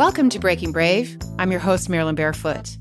[0.00, 1.18] Welcome to Breaking Brave.
[1.38, 2.78] I'm your host, Marilyn Barefoot.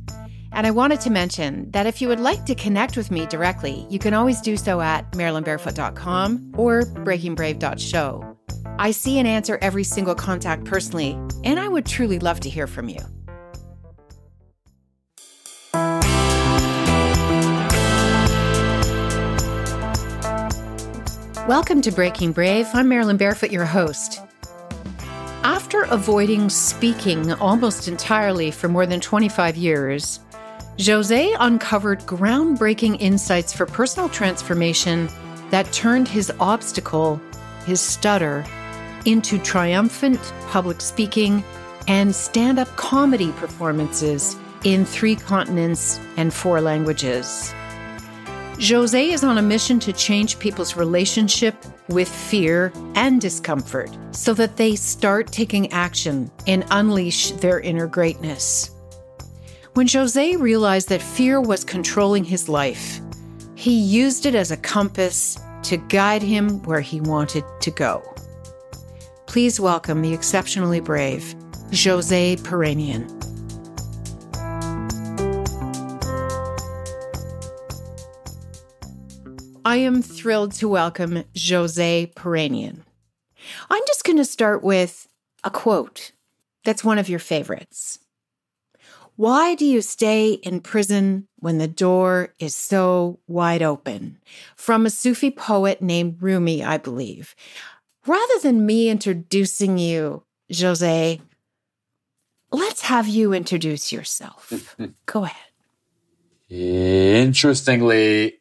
[0.54, 3.86] And I wanted to mention that if you would like to connect with me directly,
[3.90, 8.38] you can always do so at marilynbarefoot.com or breakingbrave.show.
[8.80, 11.12] I see and answer every single contact personally,
[11.44, 13.02] and I would truly love to hear from you.
[21.50, 22.70] Welcome to Breaking Brave.
[22.74, 24.22] I'm Marilyn Barefoot, your host.
[25.70, 30.20] After avoiding speaking almost entirely for more than 25 years,
[30.78, 35.08] Joze uncovered groundbreaking insights for personal transformation
[35.52, 37.22] that turned his obstacle,
[37.68, 38.44] his stutter,
[39.06, 41.44] into triumphant public speaking
[41.88, 47.54] and stand up comedy performances in three continents and four languages.
[48.60, 51.56] Joze is on a mission to change people's relationship
[51.88, 58.72] with fear and discomfort so that they start taking action and unleash their inner greatness.
[59.76, 63.00] When Joze realized that fear was controlling his life,
[63.56, 68.04] he used it as a compass to guide him where he wanted to go.
[69.26, 71.34] Please welcome the exceptionally brave
[71.72, 73.19] Joze Piranian.
[79.66, 82.82] I am thrilled to welcome Joze Piranian.
[83.70, 85.08] I'm just going to start with
[85.44, 86.12] a quote
[86.64, 88.00] that's one of your favorites.
[89.16, 94.20] Why do you stay in prison when the door is so wide open?
[94.56, 97.36] From a Sufi poet named Rumi, I believe.
[98.08, 101.20] Rather than me introducing you, Joze,
[102.52, 104.76] let's have you introduce yourself.
[105.06, 105.36] Go ahead.
[106.50, 108.39] Interestingly,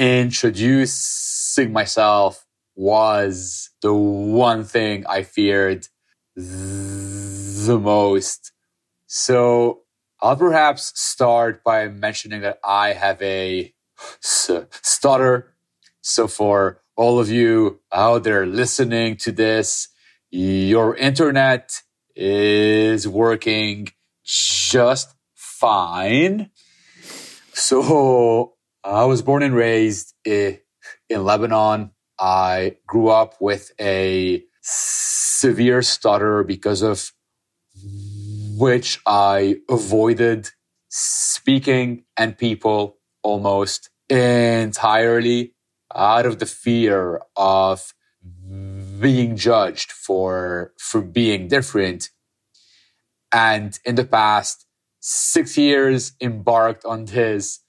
[0.00, 5.88] introducing myself was the one thing I feared
[6.34, 8.52] the most.
[9.06, 9.82] So
[10.22, 13.74] I'll perhaps start by mentioning that I have a
[14.18, 15.54] stutter.
[16.00, 19.88] So for all of you out there listening to this,
[20.30, 21.82] your internet
[22.16, 23.88] is working
[24.24, 26.50] just fine.
[27.52, 30.56] So I was born and raised eh,
[31.08, 31.90] in Lebanon.
[32.18, 37.12] I grew up with a severe stutter because of
[38.56, 40.50] which I avoided
[40.88, 45.54] speaking and people almost entirely
[45.94, 47.94] out of the fear of
[49.00, 52.10] being judged for for being different
[53.32, 54.66] and in the past
[55.00, 57.60] 6 years embarked on this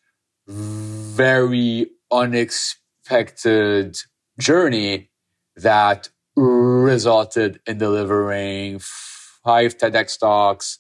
[0.47, 3.97] very unexpected
[4.40, 5.09] journey
[5.56, 8.79] that resulted in delivering
[9.44, 10.79] five TEDx talks,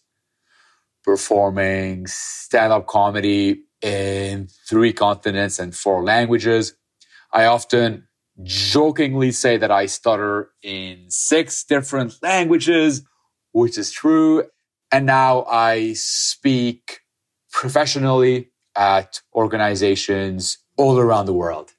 [1.03, 6.75] performing stand up comedy in three continents and four languages.
[7.33, 8.07] I often
[8.43, 13.03] jokingly say that I stutter in six different languages,
[13.51, 14.45] which is true.
[14.91, 17.01] And now I speak
[17.51, 21.73] professionally at organizations all around the world.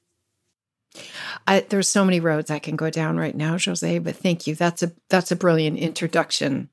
[1.47, 4.55] I, there's so many roads I can go down right now, Joze, but thank you.
[4.55, 6.69] That's a that's a brilliant introduction.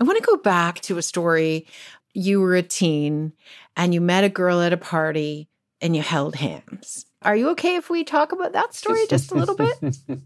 [0.00, 1.66] I want to go back to a story.
[2.12, 3.32] You were a teen
[3.76, 5.48] and you met a girl at a party
[5.80, 7.06] and you held hands.
[7.22, 9.98] Are you okay if we talk about that story just a little bit?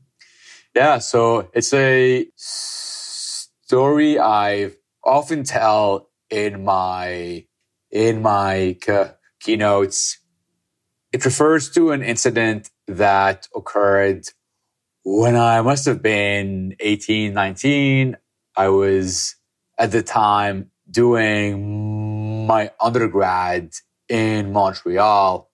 [0.74, 4.72] yeah, so it's a story I
[5.04, 7.44] often tell in my
[7.90, 9.08] in my uh,
[9.40, 10.18] keynotes.
[11.12, 14.26] It refers to an incident that occurred
[15.04, 18.16] when I must have been 18, 19.
[18.56, 19.36] I was
[19.78, 23.72] at the time doing my undergrad
[24.08, 25.50] in Montreal.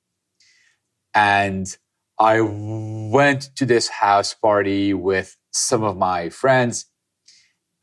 [1.14, 1.66] And
[2.18, 6.86] I went to this house party with some of my friends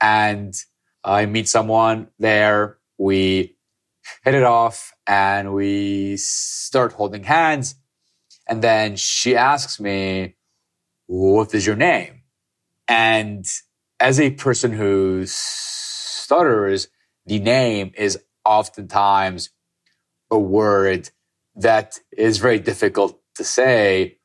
[0.01, 0.53] and
[1.03, 2.77] I meet someone there.
[2.97, 3.55] We
[4.23, 7.75] hit it off and we start holding hands.
[8.47, 10.35] And then she asks me,
[11.07, 12.23] What is your name?
[12.87, 13.45] And
[13.99, 16.87] as a person who stutters,
[17.25, 19.49] the name is oftentimes
[20.29, 21.09] a word
[21.55, 24.17] that is very difficult to say,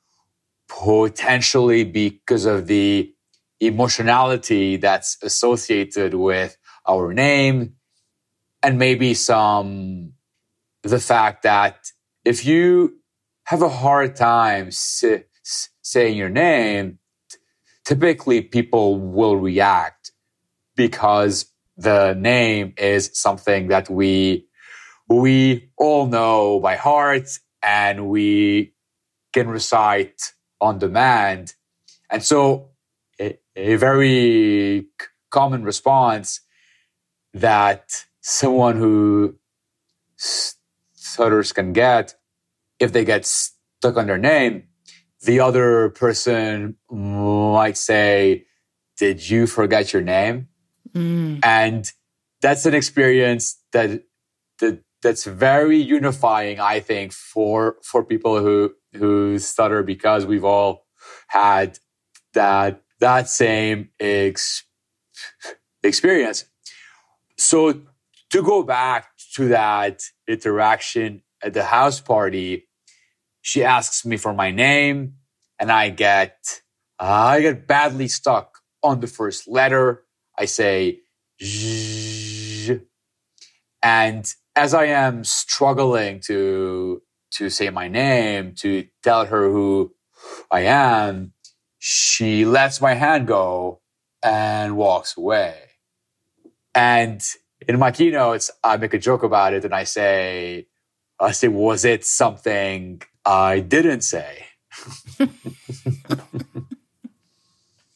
[0.69, 3.15] potentially because of the
[3.61, 7.75] emotionality that's associated with our name
[8.63, 10.13] and maybe some
[10.83, 11.93] the fact that
[12.25, 12.99] if you
[13.45, 15.25] have a hard time say,
[15.83, 16.99] saying your name,
[17.85, 20.13] typically people will react
[20.77, 24.47] because the name is something that we
[25.09, 27.29] we all know by heart
[27.63, 28.75] and we
[29.33, 31.55] can recite on demand.
[32.11, 32.71] And so
[33.21, 34.87] a, a very
[35.31, 36.41] common response
[37.33, 39.37] that someone who
[40.17, 42.15] stutters can get
[42.79, 44.65] if they get stuck on their name,
[45.23, 48.47] the other person might say,
[48.97, 50.49] Did you forget your name?
[50.95, 51.41] Mm.
[51.45, 51.91] And
[52.41, 54.03] that's an experience that,
[54.61, 60.87] that that's very unifying, I think, for for people who who stutter because we've all
[61.29, 61.79] had
[62.35, 64.65] that that same ex,
[65.83, 66.47] experience.
[67.37, 67.83] So
[68.31, 72.69] to go back to that interaction at the house party,
[73.43, 75.15] she asks me for my name,
[75.59, 76.61] and I get
[77.01, 80.05] uh, I get badly stuck on the first letter.
[80.39, 81.01] I say,
[81.43, 82.81] Zh,
[83.83, 84.27] and
[84.57, 87.03] as I am struggling to
[87.33, 89.95] to say my name, to tell her who
[90.51, 91.33] I am,
[91.79, 93.81] she lets my hand go
[94.23, 95.57] and walks away.
[96.75, 97.23] And
[97.67, 100.67] in my keynotes, I make a joke about it and I say,
[101.19, 104.45] I say, was it something I didn't say?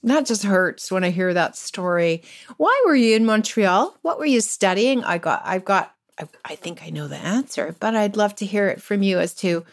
[0.03, 2.23] that just hurts when I hear that story.
[2.57, 3.97] Why were you in Montreal?
[4.03, 5.05] What were you studying?
[5.05, 8.47] I got I've got I, I think I know the answer, but I'd love to
[8.47, 9.65] hear it from you as to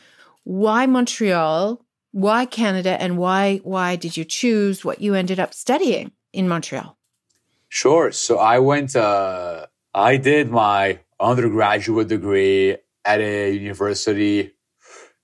[0.43, 1.81] why Montreal,
[2.11, 6.97] why Canada, and why why did you choose what you ended up studying in Montreal?
[7.69, 8.11] Sure.
[8.11, 8.95] So I went.
[8.95, 9.65] Uh,
[9.99, 14.53] I did my undergraduate degree at a university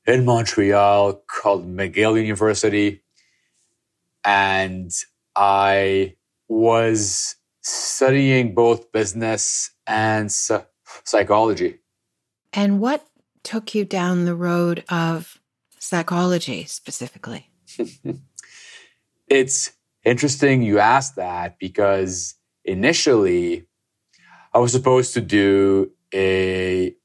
[0.06, 3.02] in Montreal called McGill University,
[4.26, 4.92] and
[5.34, 6.16] I
[6.50, 10.30] was studying both business and
[11.06, 11.80] psychology.
[12.52, 13.08] And what
[13.44, 15.40] took you down the road of
[15.80, 17.50] psychology specifically?
[19.30, 19.72] it's
[20.04, 22.36] interesting you asked that because
[22.66, 23.68] initially
[24.56, 26.96] I was supposed to do a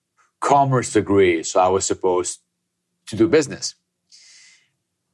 [0.41, 1.45] commerce degree.
[1.45, 2.41] So I was supposed
[3.09, 3.77] to do business.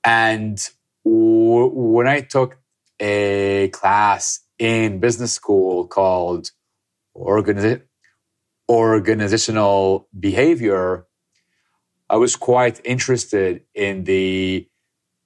[0.04, 0.58] And
[1.04, 2.58] w- when I took
[3.00, 6.52] a class in business school called
[7.16, 7.82] organi-
[8.70, 11.06] organizational behavior,
[12.10, 14.68] I was quite interested in the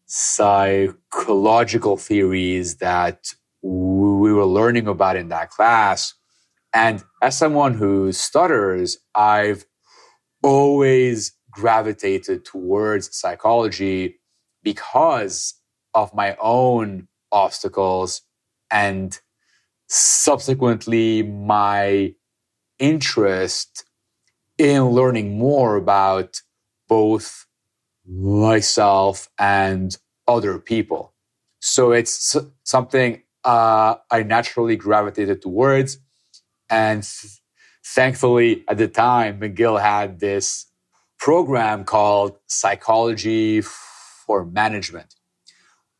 [0.06, 6.14] psychological theories that we were learning about in that class.
[6.72, 9.64] And as someone who stutters, I've
[10.42, 14.20] always gravitated towards psychology
[14.62, 15.54] because
[15.94, 18.22] of my own obstacles
[18.70, 19.18] and
[19.88, 22.14] subsequently my
[22.78, 23.84] interest
[24.58, 26.40] in learning more about
[26.88, 27.46] both
[28.06, 29.96] myself and
[30.28, 31.14] other people.
[31.60, 35.98] So it's something uh, I naturally gravitated towards.
[36.70, 37.04] And
[37.84, 40.66] thankfully, at the time, McGill had this
[41.18, 45.14] program called Psychology for Management,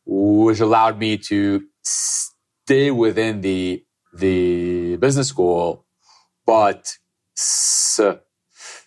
[0.05, 3.83] which allowed me to stay within the,
[4.13, 5.85] the business school
[6.45, 6.97] but
[7.37, 7.99] s-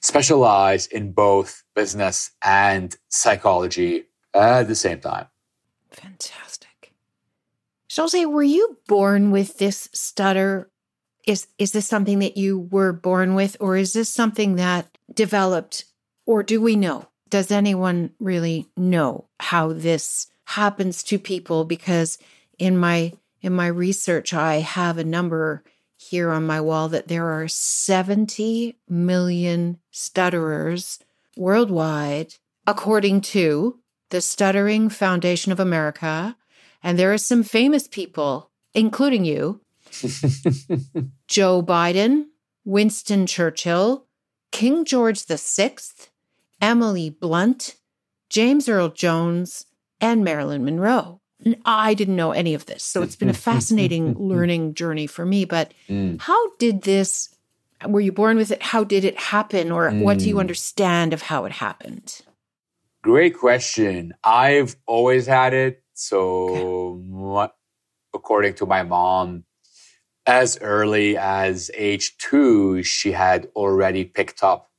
[0.01, 5.27] specialize in both business and psychology at the same time.
[5.91, 6.95] Fantastic.
[7.89, 10.71] Joze, were you born with this stutter?
[11.27, 15.85] Is is this something that you were born with, or is this something that developed,
[16.27, 17.09] or do we know?
[17.31, 21.65] Does anyone really know how this happens to people?
[21.65, 22.19] Because
[22.59, 25.63] in my in my research, I have a number
[25.97, 30.99] here on my wall that there are 70 million stutterers
[31.37, 32.35] worldwide,
[32.67, 33.79] according to
[34.11, 36.37] the Stuttering Foundation of America.
[36.83, 39.61] And there are some famous people, including you
[41.29, 42.27] Joe Biden,
[42.65, 44.07] Winston Churchill,
[44.51, 45.77] King George VI,
[46.61, 47.77] Emily Blunt,
[48.31, 49.67] James Earl Jones,
[50.01, 51.21] and Marilyn Monroe.
[51.65, 52.83] I didn't know any of this.
[52.83, 55.45] So it's been a fascinating learning journey for me.
[55.45, 56.21] But mm.
[56.21, 57.35] how did this,
[57.87, 58.63] were you born with it?
[58.63, 59.71] How did it happen?
[59.71, 60.03] Or mm.
[60.03, 60.41] what do you mm.
[60.41, 62.23] understand of how it happened?
[63.03, 64.15] Great question.
[64.25, 65.83] I've always had it.
[65.93, 67.53] So, okay.
[68.15, 69.45] according to my mom,
[70.27, 74.71] as early as age two, she had already picked up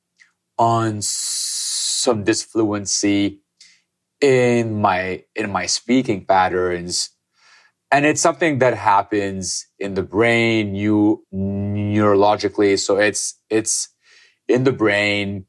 [0.57, 3.39] on some disfluency
[4.21, 7.09] in my in my speaking patterns
[7.91, 12.79] and it's something that happens in the brain, you neurologically.
[12.79, 13.89] So it's, it's
[14.47, 15.45] in the brain.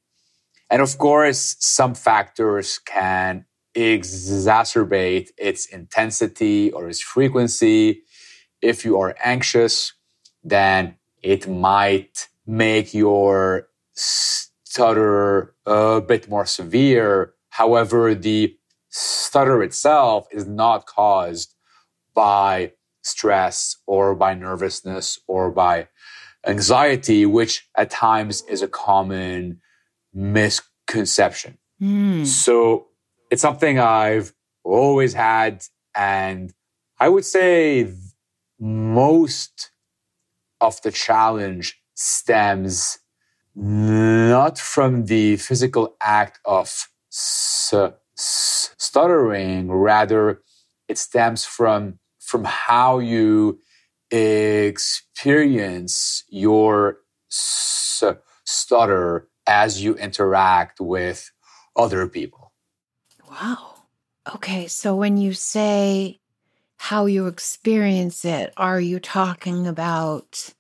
[0.71, 8.05] And of course, some factors can exacerbate its intensity or its frequency.
[8.73, 9.93] If you are anxious,
[10.43, 17.35] then it might make your stutter a bit more severe.
[17.51, 18.57] However, the
[18.91, 21.55] stutter itself is not caused
[22.13, 25.89] by stress or by nervousness or by
[26.45, 29.61] anxiety, which at times is a common
[30.13, 31.59] misconception.
[31.81, 32.27] Mm.
[32.27, 32.89] So
[33.31, 34.33] it's something I've
[34.65, 35.65] always had.
[35.95, 36.53] And
[36.99, 37.87] I would say
[38.59, 39.71] most
[40.61, 42.99] of the challenge stems
[43.55, 46.89] not from the physical act of
[48.79, 50.43] stuttering, rather,
[50.89, 53.59] it stems from, from how you
[54.11, 56.99] experience your
[57.29, 61.31] stutter as you interact with
[61.75, 62.53] other people.
[63.31, 63.75] Wow.
[64.35, 64.67] Okay.
[64.67, 66.21] So when you say
[66.87, 70.55] how you experience it, are you talking about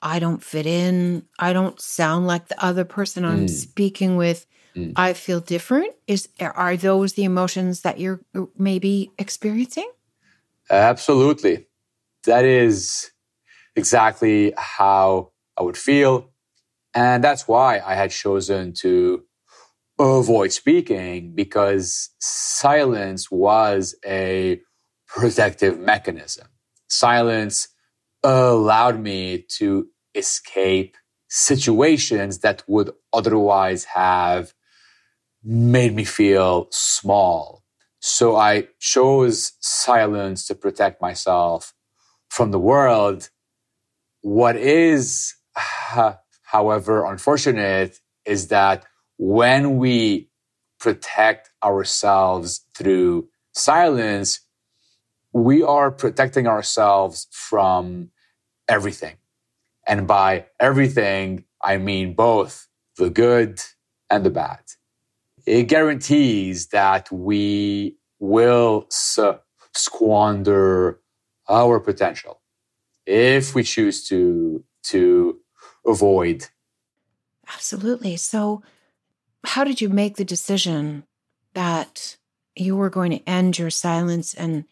[0.00, 3.50] I don't fit in, I don't sound like the other person I'm mm.
[3.50, 4.46] speaking with?
[4.76, 4.92] Mm.
[4.94, 5.92] I feel different.
[6.06, 9.90] Is are those the emotions that you're uh, maybe experiencing?
[10.70, 11.66] Absolutely.
[12.24, 13.10] That is
[13.74, 16.30] exactly how I would feel.
[16.94, 19.24] And that's why I had chosen to
[19.98, 24.60] avoid speaking because silence was a
[25.14, 26.48] protective mechanism.
[26.88, 27.68] Silence
[28.24, 30.96] allowed me to escape
[31.28, 34.54] situations that would otherwise have
[35.42, 37.62] made me feel small.
[38.00, 41.74] So I chose silence to protect myself
[42.28, 43.30] from the world.
[44.22, 45.34] What is,
[46.42, 48.84] however, unfortunate is that
[49.16, 50.30] when we
[50.80, 54.40] protect ourselves through silence,
[55.34, 58.10] we are protecting ourselves from
[58.68, 59.16] everything.
[59.86, 63.60] And by everything, I mean both the good
[64.08, 64.60] and the bad.
[65.44, 68.86] It guarantees that we will
[69.74, 71.00] squander
[71.48, 72.40] our potential
[73.04, 75.40] if we choose to, to
[75.84, 76.46] avoid.
[77.52, 78.16] Absolutely.
[78.16, 78.62] So,
[79.46, 81.04] how did you make the decision
[81.52, 82.16] that
[82.56, 84.64] you were going to end your silence and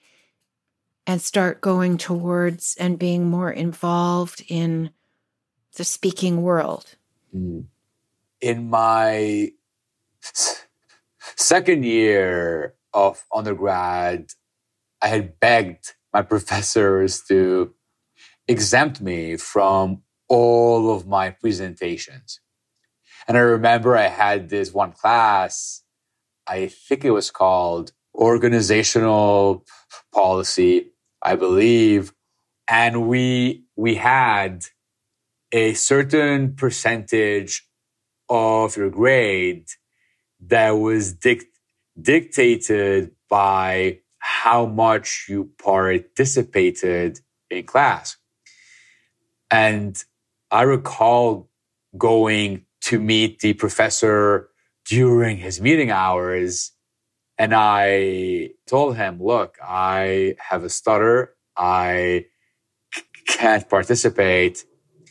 [1.06, 4.90] and start going towards and being more involved in
[5.76, 6.96] the speaking world?
[7.34, 7.66] Mm.
[8.40, 9.52] In my
[11.36, 14.30] second year of undergrad,
[15.00, 17.74] I had begged my professors to
[18.46, 22.40] exempt me from all of my presentations.
[23.28, 25.82] And I remember I had this one class,
[26.46, 29.64] I think it was called organizational
[30.12, 30.91] policy,
[31.22, 32.12] I believe.
[32.68, 34.64] And we, we had
[35.52, 37.68] a certain percentage
[38.28, 39.66] of your grade
[40.40, 41.52] that was dic-
[42.00, 48.16] dictated by how much you participated in class.
[49.50, 50.02] And
[50.50, 51.50] I recall
[51.98, 54.48] going to meet the professor
[54.86, 56.71] during his meeting hours.
[57.42, 61.34] And I told him, look, I have a stutter.
[61.56, 62.26] I
[62.94, 64.64] c- can't participate.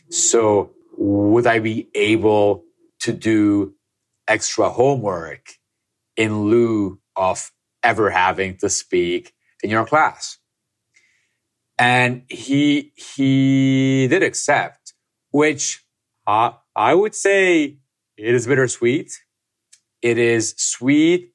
[0.08, 2.64] So would I be able
[3.00, 3.74] to do
[4.26, 5.46] extra homework
[6.16, 10.38] in lieu of ever having to speak in your class?
[11.78, 14.94] And he, he did accept,
[15.32, 15.84] which
[16.26, 17.76] uh, I would say
[18.16, 19.12] it is bittersweet.
[20.00, 21.31] It is sweet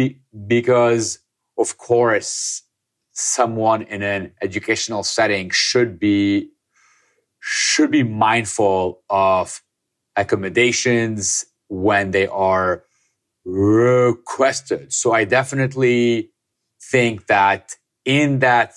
[0.00, 1.18] be- because,
[1.58, 2.62] of course,
[3.12, 6.50] someone in an educational setting should be
[7.42, 9.62] should be mindful of
[10.16, 12.84] accommodations when they are
[13.44, 14.92] requested.
[14.92, 16.32] So I definitely
[16.92, 18.72] think that in that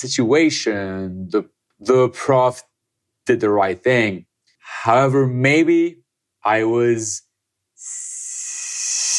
[0.00, 2.64] situation, the, the prof
[3.26, 4.26] did the right thing.
[4.84, 6.02] However, maybe
[6.44, 7.22] I was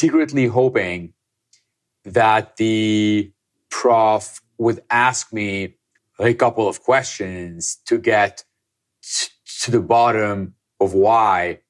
[0.02, 1.14] secretly hoping
[2.04, 3.32] that the
[3.70, 5.76] prof would ask me
[6.20, 8.44] a couple of questions to get
[9.02, 9.28] t-
[9.62, 11.60] to the bottom of why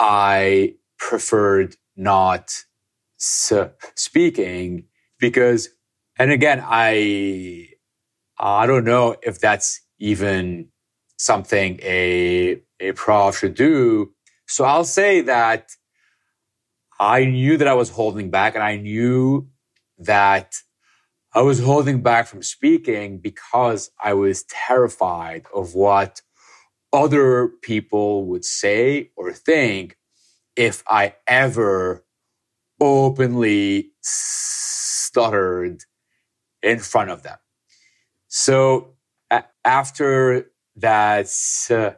[0.00, 2.44] I preferred not
[3.20, 3.52] s-
[3.96, 4.84] speaking
[5.20, 5.70] because
[6.18, 7.68] and again I
[8.38, 10.68] I don't know if that's even
[11.18, 14.12] something a, a prof should do.
[14.48, 15.70] So I'll say that
[17.02, 19.48] I knew that I was holding back and I knew
[19.98, 20.54] that
[21.34, 26.22] I was holding back from speaking because I was terrified of what
[26.92, 29.96] other people would say or think
[30.54, 32.04] if I ever
[32.80, 35.82] openly stuttered
[36.62, 37.38] in front of them.
[38.28, 38.94] So
[39.30, 41.26] a- after that
[41.68, 41.90] uh,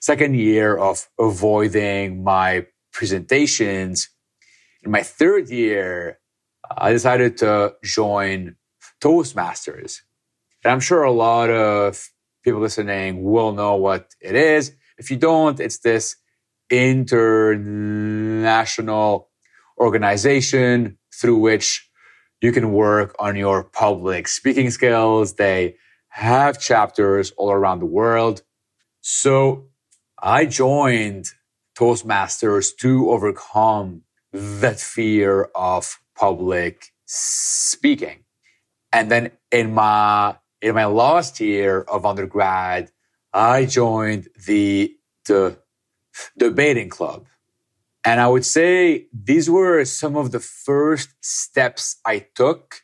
[0.00, 4.08] second year of avoiding my presentations,
[4.82, 6.18] in my third year,
[6.76, 8.56] I decided to join
[9.00, 10.00] Toastmasters.
[10.64, 12.08] And I'm sure a lot of
[12.44, 14.74] people listening will know what it is.
[14.98, 16.16] If you don't, it's this
[16.70, 19.30] international
[19.78, 21.88] organization through which
[22.40, 25.34] you can work on your public speaking skills.
[25.34, 25.76] They
[26.08, 28.42] have chapters all around the world.
[29.00, 29.68] So
[30.18, 31.26] I joined
[31.78, 38.24] Toastmasters to overcome that fear of public speaking.
[38.92, 42.90] And then in my in my last year of undergrad,
[43.32, 44.94] I joined the
[45.26, 45.58] the
[46.36, 47.26] debating club.
[48.04, 52.82] And I would say these were some of the first steps I took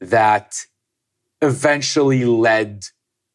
[0.00, 0.56] that
[1.42, 2.84] eventually led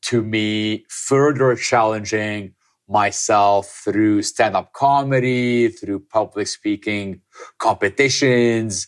[0.04, 2.54] to me further challenging
[2.88, 7.22] myself through stand up comedy, through public speaking
[7.58, 8.88] competitions,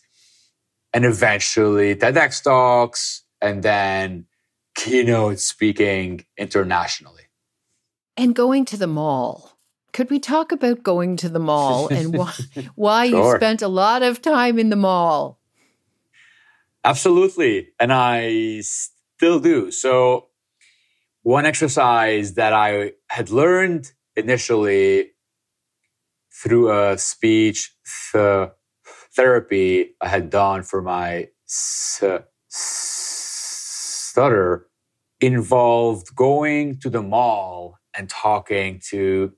[0.93, 4.25] and eventually TEDx talks, and then
[4.75, 7.23] keynote speaking internationally.
[8.15, 9.57] And going to the mall.
[9.93, 12.33] Could we talk about going to the mall and why,
[12.75, 13.31] why sure.
[13.31, 15.39] you spent a lot of time in the mall?
[16.83, 17.69] Absolutely.
[17.79, 19.71] And I still do.
[19.71, 20.27] So,
[21.23, 25.13] one exercise that I had learned initially
[26.31, 27.73] through a speech
[28.11, 28.49] th-
[29.15, 31.29] therapy I had done for my
[32.47, 33.07] stutter
[35.19, 39.33] involved going to the mall and talking to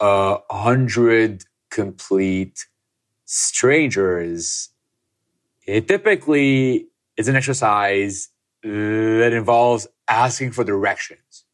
[0.00, 2.66] a hundred complete
[3.24, 4.68] strangers.
[5.66, 8.28] It typically is an exercise
[8.62, 11.46] that involves asking for directions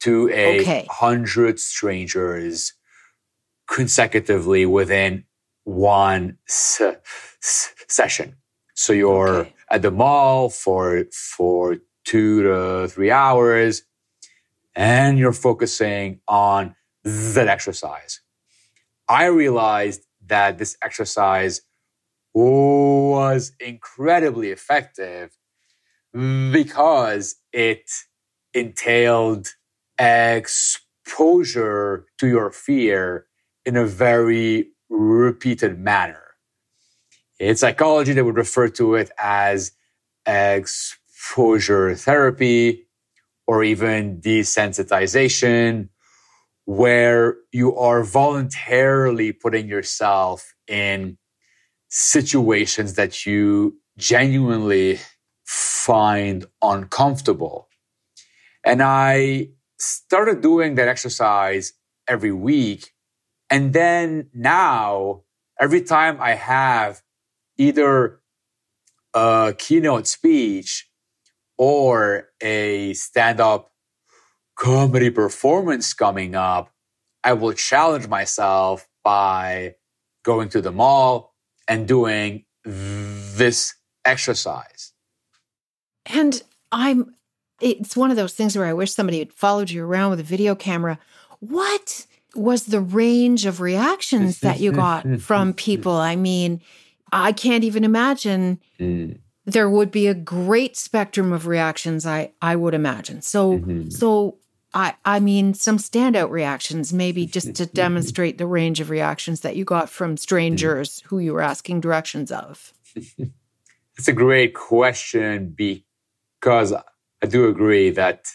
[0.00, 0.86] to a okay.
[0.90, 2.74] hundred strangers
[3.68, 5.24] consecutively within
[5.64, 8.36] one session.
[8.74, 9.54] So you're okay.
[9.70, 13.82] at the mall for for two to three hours,
[14.74, 18.20] and you're focusing on that exercise.
[19.08, 21.62] I realized that this exercise
[22.34, 25.36] was incredibly effective
[26.12, 27.90] because it
[28.54, 29.48] entailed
[29.98, 31.56] exposure
[32.18, 33.26] to your fear
[33.64, 36.22] in a very repeated manner.
[37.38, 39.72] In psychology, they would refer to it as
[40.26, 42.86] exposure therapy
[43.46, 45.88] or even desensitization,
[46.64, 51.16] where you are voluntarily putting yourself in
[51.88, 54.98] situations that you genuinely
[55.46, 57.68] find uncomfortable.
[58.64, 61.72] And I started doing that exercise
[62.08, 62.92] every week.
[63.50, 65.22] And then now,
[65.58, 67.02] every time I have
[67.56, 68.20] either
[69.14, 70.88] a keynote speech
[71.56, 73.72] or a stand up
[74.56, 76.72] comedy performance coming up,
[77.24, 79.76] I will challenge myself by
[80.24, 81.34] going to the mall
[81.66, 84.92] and doing this exercise.
[86.06, 87.14] And I'm,
[87.60, 90.24] it's one of those things where I wish somebody had followed you around with a
[90.24, 90.98] video camera.
[91.40, 95.92] What was the range of reactions that you got from people?
[95.92, 96.60] I mean,
[97.12, 98.60] I can't even imagine.
[98.78, 99.18] Mm.
[99.44, 102.06] There would be a great spectrum of reactions.
[102.06, 103.22] I I would imagine.
[103.22, 103.88] So mm-hmm.
[103.88, 104.36] so
[104.74, 109.56] I I mean some standout reactions, maybe just to demonstrate the range of reactions that
[109.56, 112.72] you got from strangers who you were asking directions of.
[113.96, 115.82] That's a great question because
[116.40, 116.72] because
[117.22, 118.26] I do agree that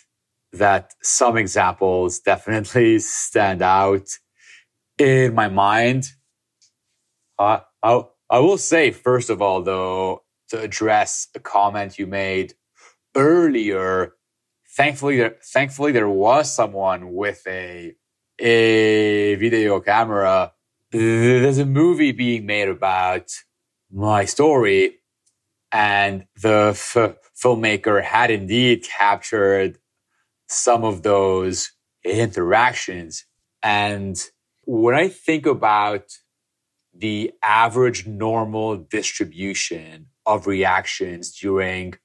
[0.53, 4.07] that some examples definitely stand out
[4.99, 6.05] in my mind.
[7.39, 7.61] I
[8.29, 12.53] I will say first of all though to address a comment you made
[13.15, 14.13] earlier.
[14.77, 17.95] Thankfully, there, thankfully there was someone with a
[18.39, 20.53] a video camera.
[20.91, 23.31] There's a movie being made about
[23.91, 24.97] my story
[25.71, 29.77] And the f- filmmaker had indeed captured
[30.47, 31.71] some of those
[32.05, 33.25] interactions.
[33.61, 34.21] And
[34.65, 36.05] when I think about
[36.93, 41.95] the average normal distribution of reactions during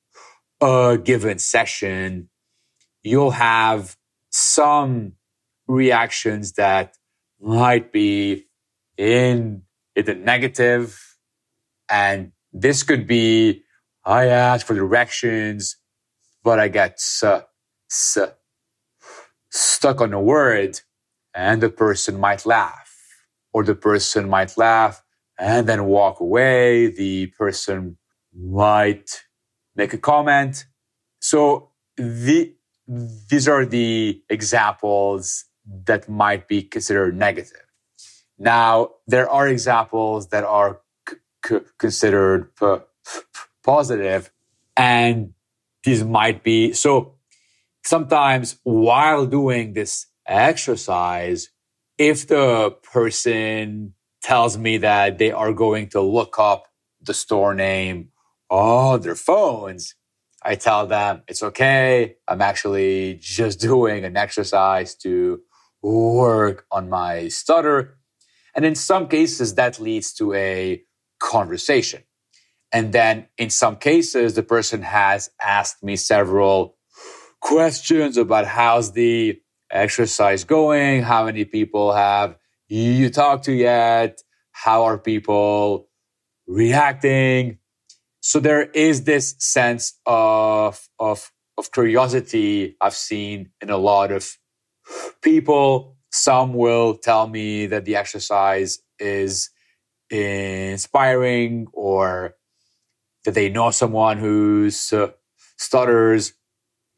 [0.61, 2.31] a given session,
[3.03, 3.96] you'll have
[4.31, 5.12] some
[5.66, 6.94] reactions that
[7.40, 8.46] might be
[8.96, 9.62] in,
[9.94, 10.98] the.
[11.90, 13.62] And this could be,
[14.09, 15.77] I asked for directions,
[16.44, 18.18] but I get s-
[19.51, 20.81] stuck on a word
[21.35, 22.90] and the person might laugh
[23.55, 25.03] or the person might laugh
[25.38, 26.88] and then walk away.
[26.88, 27.99] The person
[28.35, 29.25] might
[29.77, 30.66] make a comment.
[31.21, 32.55] So the,
[32.88, 35.47] these are the examples
[35.87, 37.53] that might be considered negative.
[38.38, 41.16] Now, there are examples that are c-
[41.47, 43.21] c- considered p- p-
[43.68, 44.31] positive,
[44.76, 45.35] and
[45.85, 47.16] these might be so
[47.85, 51.50] sometimes while doing this exercise,
[51.98, 56.64] if the person tells me that they are going to look up
[57.02, 58.09] the store name
[58.48, 59.94] on their phones,
[60.42, 62.16] I tell them it's okay.
[62.26, 65.40] I'm actually just doing an exercise to
[65.83, 67.98] work on my stutter.
[68.54, 70.83] And in some cases, that leads to a
[71.20, 72.02] conversation.
[72.72, 76.76] And then in some cases, the person has asked me several
[77.40, 81.02] questions about how's the exercise going?
[81.02, 82.37] How many people have
[82.68, 84.20] you talked to yet?
[84.52, 85.88] How are people
[86.46, 87.59] reacting?
[88.20, 94.37] So there is this sense of, of, of curiosity I've seen in a lot of
[95.22, 95.96] people.
[96.11, 99.50] Some will tell me that the exercise is
[100.11, 102.35] inspiring or
[103.29, 105.09] that they know someone who uh,
[105.59, 106.33] stutters.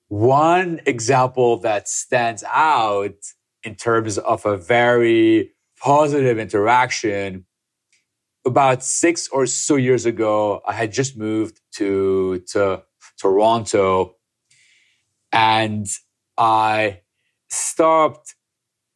[0.06, 3.16] One example that stands out
[3.64, 7.46] in terms of a very positive interaction
[8.46, 12.84] about six or so years ago, I had just moved to, to
[13.18, 14.14] Toronto
[15.32, 15.88] and
[16.38, 17.00] I
[17.48, 18.36] stopped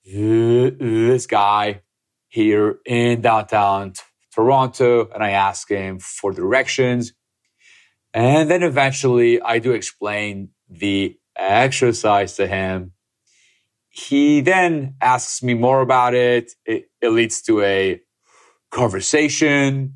[0.04, 1.80] this guy
[2.28, 3.94] here in downtown
[4.34, 7.12] Toronto and I asked him for directions.
[8.14, 12.92] And then eventually I do explain the exercise to him.
[13.88, 16.52] He then asks me more about it.
[16.64, 18.00] It, it leads to a
[18.70, 19.94] conversation.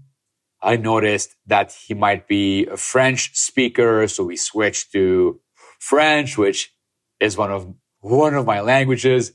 [0.61, 4.09] I noticed that he might be a French speaker.
[4.09, 5.41] So we switched to
[5.79, 6.75] French, which
[7.21, 9.33] is one of, one of my languages.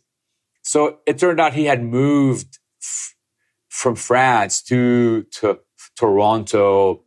[0.62, 3.16] So it turned out he had moved f-
[3.70, 5.60] from France to, to
[5.98, 7.03] Toronto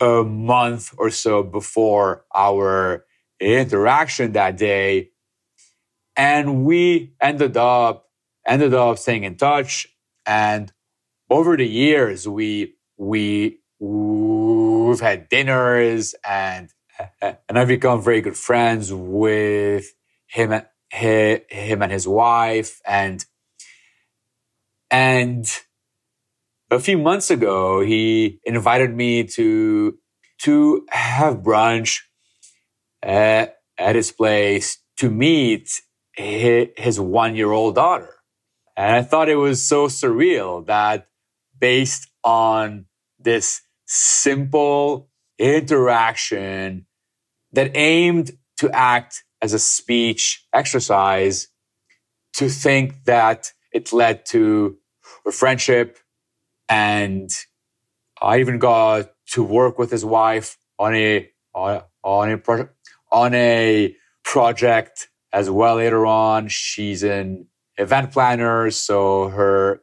[0.00, 3.04] a month or so before our
[3.40, 5.10] interaction that day.
[6.16, 8.08] And we ended up,
[8.46, 9.86] ended up staying in touch.
[10.24, 10.72] And
[11.30, 16.70] over the years, we, we, we've had dinners and,
[17.20, 19.94] and I've become very good friends with
[20.26, 22.80] him, him and his wife.
[22.86, 23.24] And,
[24.90, 25.46] and
[26.70, 29.98] a few months ago, he invited me to,
[30.42, 32.00] to have brunch
[33.02, 35.80] at, at his place to meet
[36.14, 38.14] his, his one year old daughter.
[38.76, 41.08] And I thought it was so surreal that
[41.58, 42.86] based on
[43.18, 46.86] this simple interaction
[47.52, 51.48] that aimed to act as a speech exercise,
[52.34, 54.76] to think that it led to
[55.26, 55.98] a friendship.
[56.68, 57.30] And
[58.20, 62.74] I even got to work with his wife on a, on, on a project,
[63.10, 66.48] on a project as well later on.
[66.48, 68.70] She's an event planner.
[68.70, 69.82] So her,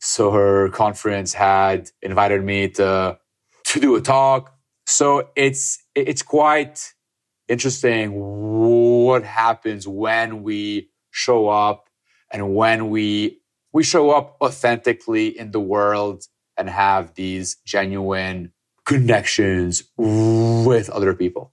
[0.00, 3.18] so her conference had invited me to,
[3.64, 4.54] to do a talk.
[4.86, 6.92] So it's, it's quite
[7.48, 11.88] interesting what happens when we show up
[12.32, 13.40] and when we,
[13.76, 16.24] we show up authentically in the world
[16.56, 18.50] and have these genuine
[18.86, 21.52] connections with other people.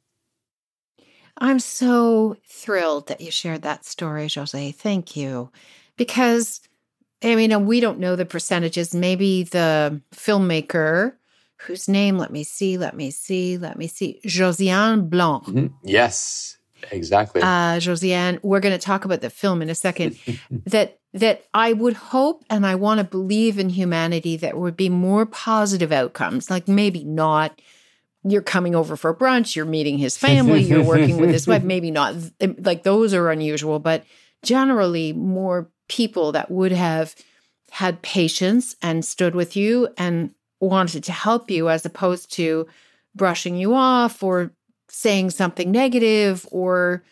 [1.39, 4.73] I'm so thrilled that you shared that story, Joze.
[4.73, 5.51] Thank you.
[5.97, 6.61] Because,
[7.21, 8.95] I mean, we don't know the percentages.
[8.95, 11.15] Maybe the filmmaker,
[11.63, 15.43] whose name, let me see, let me see, let me see, Josiane Blanc.
[15.43, 15.75] Mm-hmm.
[15.83, 16.55] Yes,
[16.89, 17.41] exactly.
[17.41, 20.17] Uh, Josiane, we're going to talk about the film in a second.
[20.67, 24.89] that that I would hope and I want to believe in humanity that would be
[24.89, 27.59] more positive outcomes, like maybe not
[28.23, 31.63] you're coming over for brunch, you're meeting his family, you're working with his wife.
[31.63, 34.05] Maybe not um, like those are unusual, but
[34.41, 37.15] generally more people that would have
[37.69, 42.67] had patience and stood with you and wanted to help you as opposed to
[43.15, 44.51] brushing you off or
[44.89, 47.03] saying something negative or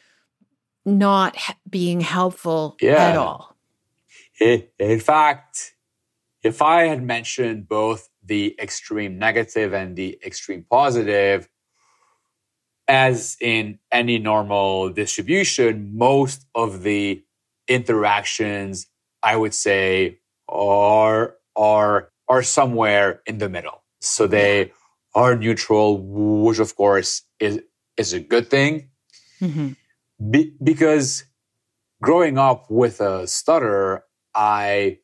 [0.86, 1.38] not
[1.70, 3.10] being helpful yeah.
[3.10, 3.56] at all.
[4.42, 5.76] In fact,
[6.44, 11.48] if I had mentioned both the extreme negative and the extreme positive,
[12.88, 17.24] as in any normal distribution, most of the
[17.68, 18.88] interactions,
[19.22, 23.84] I would say, are are are somewhere in the middle.
[24.00, 24.74] So they
[25.14, 27.62] are neutral, which of course is
[27.98, 28.90] is a good thing.
[29.40, 29.74] Mm-hmm.
[30.32, 31.26] Be- because
[32.02, 34.04] growing up with a stutter,
[34.36, 35.00] I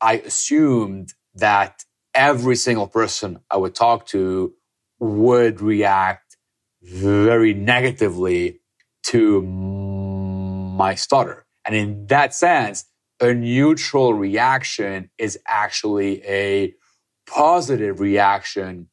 [0.00, 4.54] I assumed that every single person I would talk to
[4.98, 6.36] would react
[6.82, 8.60] very negatively
[9.06, 11.46] to my stutter.
[11.64, 12.84] And in that sense,
[13.20, 16.74] a neutral reaction is actually a
[17.26, 18.88] positive reaction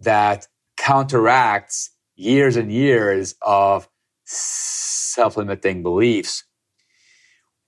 [0.00, 3.88] that counteracts years and years of
[4.24, 6.44] self limiting beliefs.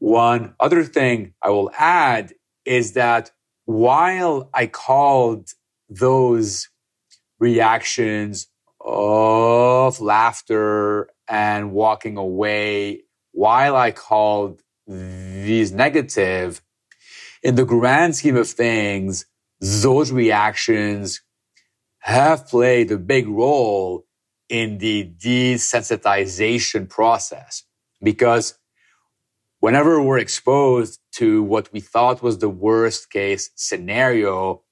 [0.01, 2.33] One other thing I will add
[2.65, 3.31] is that
[3.67, 5.51] while I called
[5.91, 6.69] those
[7.39, 8.49] reactions
[8.81, 16.63] of laughter and walking away, while I called these negative,
[17.43, 19.27] in the grand scheme of things,
[19.61, 21.21] those reactions
[22.01, 24.07] have played a big role
[24.49, 27.65] in the desensitization process
[28.03, 28.59] because
[29.61, 34.63] whenever we're exposed to what we thought was the worst case scenario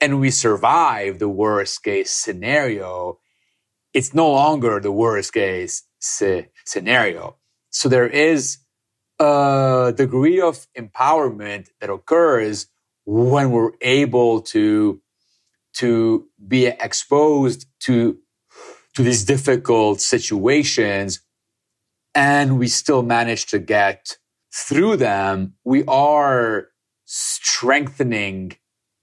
[0.00, 3.18] and we survive the worst case scenario,
[3.92, 7.36] it's no longer the worst case scenario.
[7.70, 8.58] So there is
[9.18, 12.66] a degree of empowerment that occurs
[13.04, 15.00] when we're able to
[15.74, 18.18] to be exposed to
[18.94, 21.20] to these difficult situations
[22.20, 24.18] and we still manage to get
[24.52, 26.66] through them, we are
[27.06, 28.52] strengthening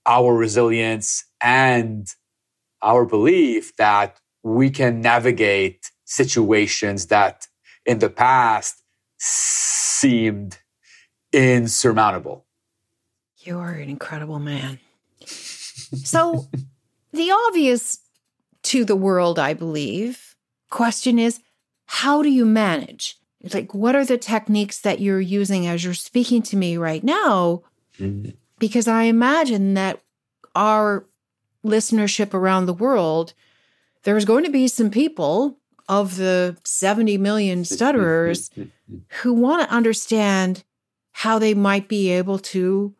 [0.06, 2.06] our resilience and
[2.80, 7.48] our belief that we can navigate situations that
[7.84, 8.84] in the past
[9.18, 10.58] seemed
[11.32, 12.46] insurmountable.
[13.38, 14.78] You are an incredible man.
[15.24, 16.46] so,
[17.12, 17.98] the obvious
[18.62, 20.36] to the world, I believe,
[20.70, 21.40] question is
[21.88, 23.18] how do you manage?
[23.52, 27.62] Like, what are the techniques that you're using as you're speaking to me right now?
[27.98, 28.30] Mm-hmm.
[28.58, 30.00] Because I imagine that
[30.54, 31.06] our
[31.64, 33.32] listenership around the world,
[34.02, 38.50] there's going to be some people of the 70 million stutterers
[39.22, 40.64] who want to understand
[41.12, 42.94] how they might be able to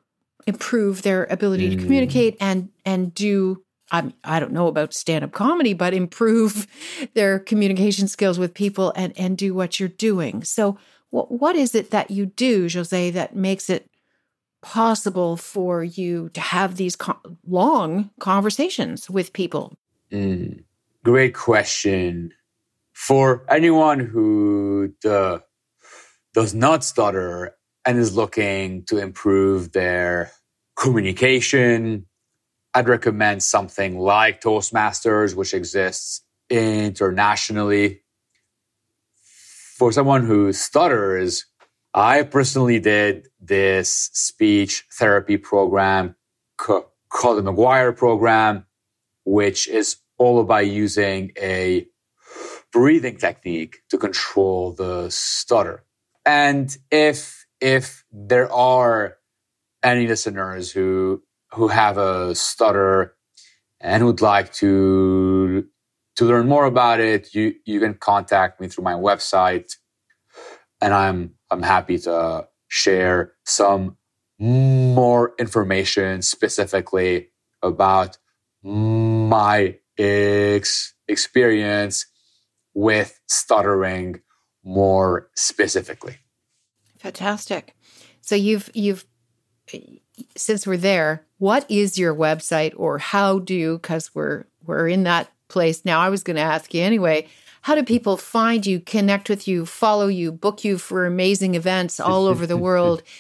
[0.47, 1.77] improve their ability mm.
[1.77, 6.67] to communicate and and do I'm, I don't know about stand up comedy, but improve
[7.15, 10.45] their communication skills with people and, and do what you're doing.
[10.45, 10.79] So,
[11.11, 13.91] what, what is it that you do, Joze, that makes it
[14.61, 16.97] possible for you to have these
[17.47, 19.75] long conversations with people?
[20.13, 20.65] Mm,
[21.05, 22.33] great question.
[22.93, 25.39] For anyone who uh,
[26.35, 30.33] does not stutter and is looking to improve their
[30.77, 32.07] communication,
[32.75, 38.03] I'd recommend something like Toastmasters, which exists internationally.
[39.77, 41.47] For someone who stutters,
[41.95, 46.17] I personally did this speech therapy program
[46.57, 46.85] called
[47.39, 48.67] the McGuire program,
[49.25, 51.87] which is all about using a
[52.73, 55.85] breathing technique to control the stutter.
[56.27, 59.17] And if if there are
[59.83, 63.15] any listeners who who have a stutter
[63.81, 65.67] and would like to
[66.17, 69.77] to learn more about it, you you can contact me through my website,
[70.81, 73.97] and I'm I'm happy to share some
[74.39, 77.31] more information specifically
[77.63, 78.19] about
[78.63, 82.07] my ex- experience
[82.75, 84.21] with stuttering
[84.65, 86.17] more specifically.
[86.99, 87.75] Fantastic.
[88.21, 89.07] So you've you've
[90.37, 95.31] since we're there, what is your website or how do because we're we're in that
[95.49, 96.01] place now.
[96.01, 97.27] I was going to ask you anyway.
[97.63, 101.99] How do people find you, connect with you, follow you, book you for amazing events
[101.99, 103.03] all over the world?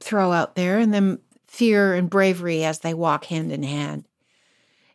[0.00, 4.04] throw out there and then fear and bravery as they walk hand in hand.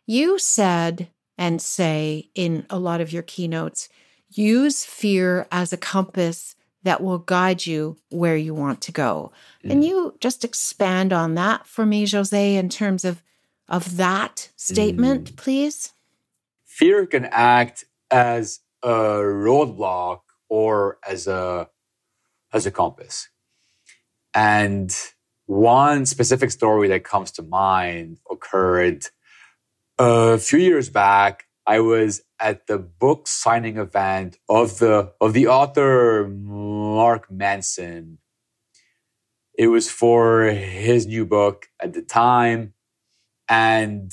[0.06, 3.88] You said and say in a lot of your keynotes
[4.30, 9.32] use fear as a compass that will guide you where you want to go.
[9.64, 9.70] Mm.
[9.70, 13.22] Can you just expand on that for me, Joze, in terms of
[13.68, 15.36] of that statement, mm.
[15.36, 15.92] please?
[16.78, 21.68] Fear can act as a roadblock or as a
[22.52, 23.28] as a compass.
[24.32, 24.96] And
[25.46, 29.06] one specific story that comes to mind occurred
[29.98, 35.48] a few years back, I was at the book signing event of the of the
[35.48, 38.18] author Mark Manson.
[39.58, 42.74] It was for his new book at the time,
[43.48, 44.12] and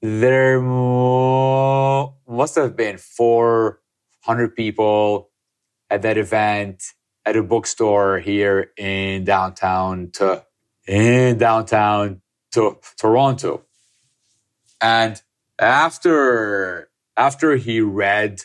[0.00, 5.30] there must have been 400 people
[5.90, 6.82] at that event
[7.24, 10.44] at a bookstore here in downtown to
[10.86, 13.64] in downtown to Toronto.
[14.80, 15.20] And
[15.58, 18.42] after after he read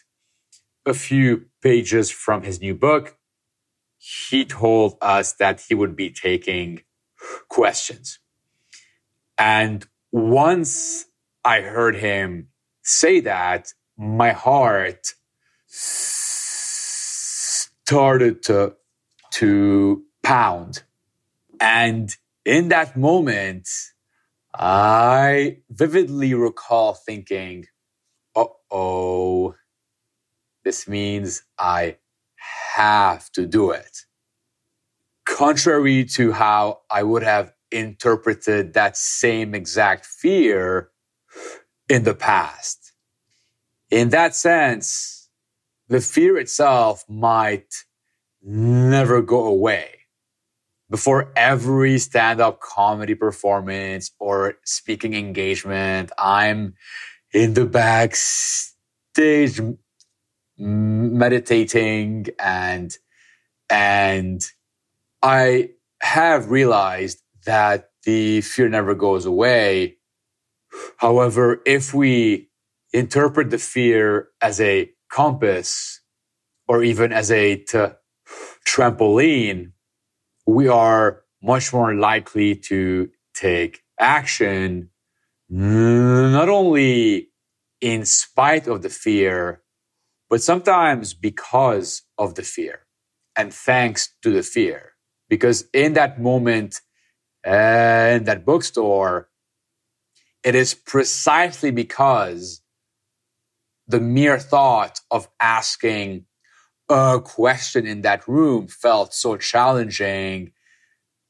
[0.85, 3.17] a few pages from his new book,
[3.97, 6.81] he told us that he would be taking
[7.47, 8.19] questions.
[9.37, 11.05] And once
[11.45, 12.47] I heard him
[12.84, 15.13] say that, my heart
[17.84, 18.75] started to,
[19.32, 20.84] to pound.
[21.60, 23.67] And in that moment,
[24.53, 27.65] I vividly recall thinking,
[28.36, 29.56] uh oh,
[30.63, 31.97] this means I
[32.75, 34.06] have to do it.
[35.25, 40.89] Contrary to how I would have interpreted that same exact fear
[41.89, 42.93] in the past.
[43.89, 45.29] In that sense,
[45.87, 47.73] the fear itself might
[48.41, 49.93] never go away
[50.93, 56.75] before every stand up comedy performance or speaking engagement, I'm
[57.33, 59.59] in the backstage
[60.55, 62.95] meditating and
[63.71, 64.45] and
[65.23, 65.71] I
[66.03, 69.97] have realized that the fear never goes away.
[70.97, 72.49] However, if we
[72.93, 76.01] interpret the fear as a compass
[76.67, 77.88] or even as a t-
[78.67, 79.71] trampoline,
[80.45, 84.89] we are much more likely to take action,
[85.49, 87.30] not only
[87.82, 89.61] in spite of the fear,
[90.30, 92.86] but sometimes because of the fear
[93.36, 94.93] and thanks to the fear.
[95.30, 96.82] Because in that moment,
[97.45, 99.30] uh, in that bookstore,
[100.43, 102.61] it is precisely because
[103.87, 106.25] the mere thought of asking
[106.89, 110.51] a question in that room felt so challenging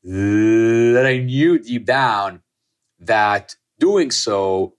[0.04, 2.42] that I knew deep down
[3.00, 4.76] that doing so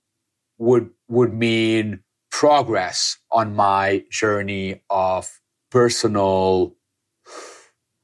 [0.58, 6.74] would would mean progress on my journey of personal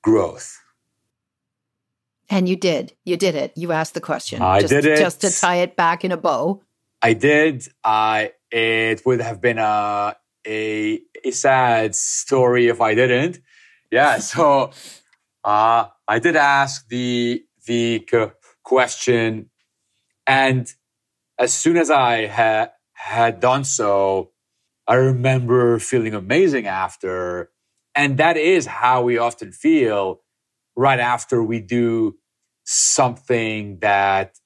[0.03, 0.60] growth.
[2.31, 2.95] And you did.
[3.05, 3.53] You did it.
[3.57, 4.41] You asked the question.
[4.41, 4.99] I just, did it.
[4.99, 6.63] Just to tie it back in a bow.
[7.03, 7.67] I did.
[7.83, 10.17] I it would have been a
[10.47, 13.41] a, a sad story if I didn't.
[13.91, 14.19] Yeah.
[14.31, 14.71] So
[15.43, 18.07] uh, I did ask the the
[18.63, 19.51] question,
[20.27, 20.73] and
[21.39, 24.31] as soon as I had had done so,
[24.87, 27.51] I remember feeling amazing after,
[27.95, 30.21] and that is how we often feel
[30.77, 32.17] right after we do
[32.71, 34.39] something that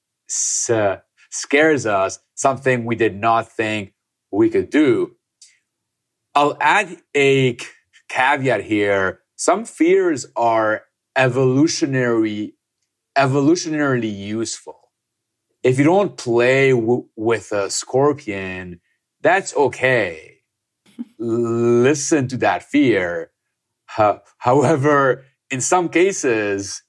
[1.29, 3.93] scares us, something we did not think
[4.31, 5.15] we could do.
[6.33, 7.57] I'll add a
[8.09, 9.21] caveat here.
[9.35, 12.55] Some fears are evolutionary,
[13.17, 14.79] evolutionarily useful.
[15.63, 18.81] If you don't play w- with a scorpion,
[19.21, 20.39] that's okay.
[21.19, 23.31] Listen to that fear.
[23.97, 26.83] Uh, however, in some cases,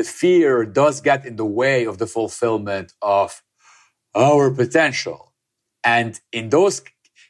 [0.00, 3.42] the fear does get in the way of the fulfillment of
[4.14, 5.34] our potential.
[5.84, 6.80] And in those,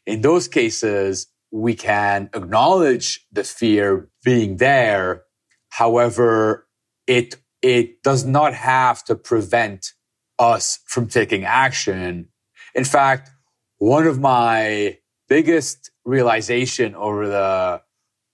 [0.07, 5.25] in those cases, we can acknowledge the fear being there.
[5.71, 6.68] However,
[7.09, 9.93] it, it does not have to prevent
[10.39, 12.29] us from taking action.
[12.77, 13.31] In fact,
[13.79, 14.99] one of my
[15.29, 17.83] biggest realization over the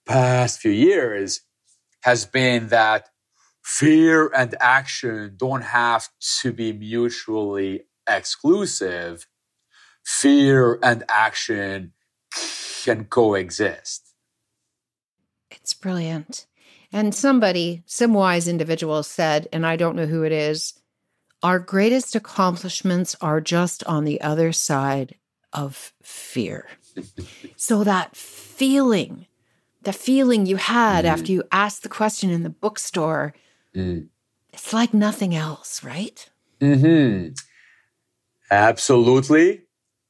[0.05, 1.41] past few years
[2.03, 3.09] has been that
[3.67, 6.07] fear and action don't have
[6.39, 9.27] to be mutually exclusive.
[10.05, 11.91] Fear and action
[12.85, 14.13] can coexist.
[15.51, 16.45] It's brilliant.
[16.93, 20.79] And somebody, some wise individual said, and I don't know who it is,
[21.43, 25.15] our greatest accomplishments are just on the other side
[25.51, 26.69] of fear.
[27.57, 29.27] so that feeling,
[29.81, 31.09] the feeling you had mm.
[31.09, 33.33] after you asked the question in the bookstore,
[33.77, 34.07] mm.
[34.51, 36.29] it's like nothing else, right?
[36.59, 37.29] Hmm.
[38.49, 39.63] Absolutely.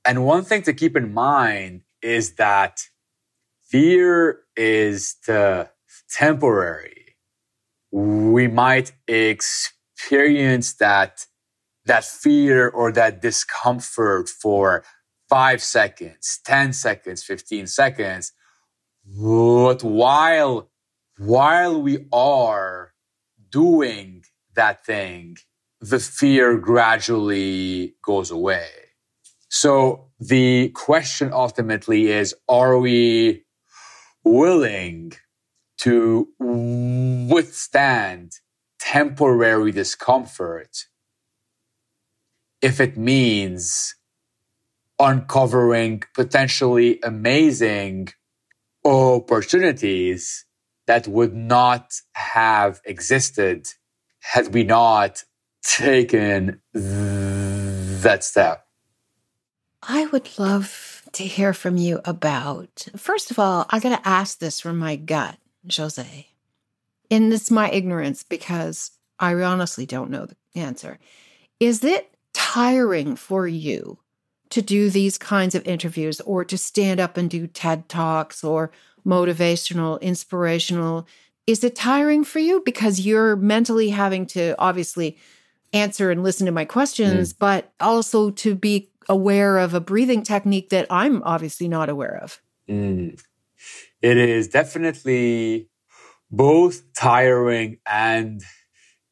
[0.06, 2.84] And one thing to keep in mind is that
[3.64, 5.16] fear is
[6.10, 7.16] temporary.
[7.92, 11.26] We might experience that
[11.86, 14.84] that fear or that discomfort for
[15.30, 18.34] five seconds, 10 seconds, 15 seconds.
[19.06, 20.70] But while,
[21.18, 22.94] while we are
[23.58, 25.36] doing that thing,
[25.82, 28.70] the fear gradually goes away.
[29.50, 33.46] So the question ultimately is, are we
[34.24, 35.14] willing
[35.80, 38.34] to withstand
[38.80, 40.74] temporary discomfort
[42.62, 43.96] if it means
[45.00, 48.10] uncovering potentially amazing
[48.86, 50.47] opportunities
[50.88, 53.68] that would not have existed
[54.22, 55.24] had we not
[55.64, 58.66] taken that step.
[59.84, 64.40] I would love to hear from you about, first of all, I got to ask
[64.40, 66.26] this from my gut, Joze.
[67.10, 71.00] And it's my ignorance because I honestly don't know the answer.
[71.60, 74.00] Is it tiring for you
[74.50, 78.72] to do these kinds of interviews or to stand up and do TED Talks or
[79.08, 81.08] motivational, inspirational?
[81.48, 85.18] Is it tiring for you because you're mentally having to obviously
[85.74, 87.40] answer and listen to my questions, mm.
[87.40, 92.42] but also to be aware of a breathing technique that I'm obviously not aware of?
[92.70, 93.20] Mm.
[94.02, 95.70] It is definitely
[96.30, 98.42] both tiring and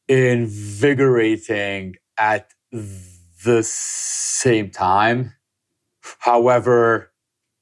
[0.08, 5.32] invigorating at the same time.
[6.18, 7.10] However,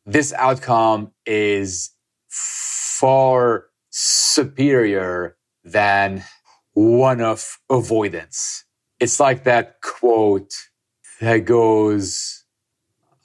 [0.05, 1.91] this outcome is
[2.35, 6.25] far superior than
[6.73, 8.65] one of avoidance.
[8.99, 10.53] It's like that quote
[11.21, 12.45] that goes,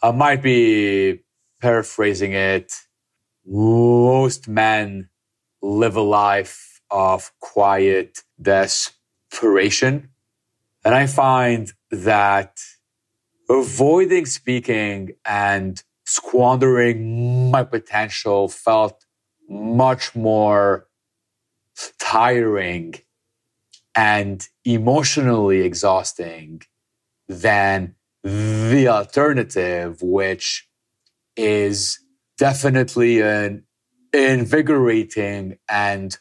[0.03, 1.22] I might be
[1.62, 2.74] paraphrasing it.
[3.45, 5.10] Most men
[5.62, 10.10] live a life of quiet desperation.
[10.86, 12.60] And I find that
[13.49, 19.05] avoiding speaking and squandering my potential felt
[19.47, 20.88] much more
[21.99, 22.95] tiring
[23.95, 26.62] and emotionally exhausting
[27.28, 27.93] than
[28.24, 30.68] the alternative, which
[31.36, 31.99] is
[32.39, 33.64] definitely an
[34.12, 36.18] invigorating and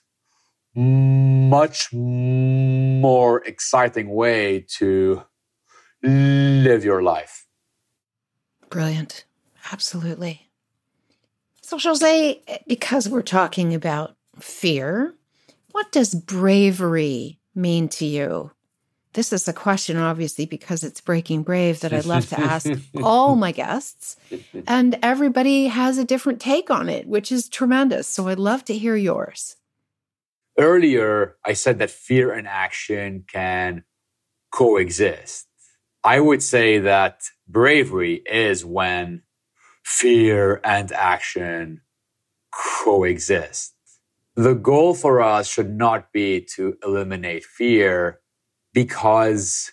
[0.75, 5.23] much more exciting way to
[6.03, 7.47] live your life.
[8.69, 9.25] Brilliant.
[9.73, 10.49] Absolutely.
[11.63, 15.15] So, Joze, because we're talking about fear
[15.73, 18.53] What does bravery mean to you?
[19.13, 22.71] This is a question, obviously, because it's Breaking Brave that I'd love to ask
[23.03, 24.17] all my guests.
[24.67, 28.07] And everybody has a different take on it, which is tremendous.
[28.07, 29.57] So I'd love to hear yours.
[30.59, 33.85] Earlier, I said that fear and action can
[34.51, 35.47] coexist.
[36.05, 39.23] I would say that bravery is when
[39.89, 41.81] fear and action
[42.53, 43.75] coexist.
[44.37, 48.21] The goal for us should not be to eliminate fear
[48.75, 49.73] because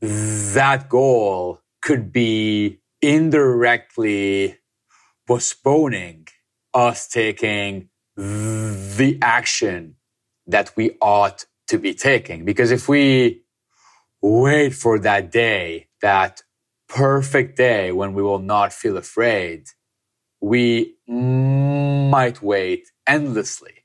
[0.00, 4.58] that goal could be indirectly
[5.26, 6.28] postponing
[6.74, 9.96] us taking the action
[10.46, 12.44] that we ought to be taking.
[12.44, 13.42] Because if we
[14.20, 16.42] wait for that day, that
[16.94, 19.66] perfect day when we will not feel afraid,
[20.40, 23.84] we might wait endlessly.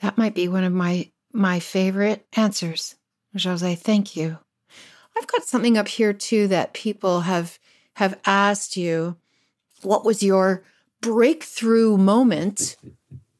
[0.00, 2.96] That might be one of my my favorite answers.
[3.36, 4.38] Joze, thank you.
[5.16, 7.58] I've got something up here too that people have
[7.94, 9.16] have asked you
[9.82, 10.64] what was your
[11.00, 12.76] breakthrough moment?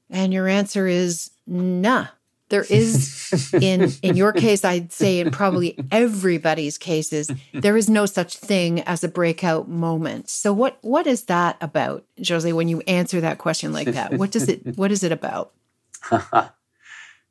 [0.08, 2.08] And your answer is nah.
[2.52, 8.04] There is in in your case, I'd say in probably everybody's cases, there is no
[8.04, 10.28] such thing as a breakout moment.
[10.28, 14.12] So what what is that about, Joze, when you answer that question like that?
[14.18, 15.54] What does it what is it about?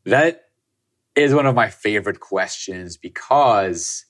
[0.05, 0.45] that
[1.15, 4.05] is one of my favorite questions because